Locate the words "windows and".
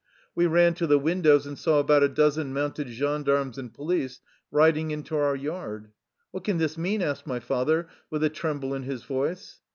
0.97-1.59